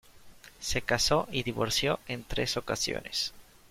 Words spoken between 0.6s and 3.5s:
casó y divorció en tres ocasiones.